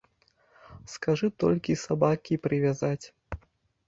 [0.93, 3.05] Скажы толькі сабакі прывязаць!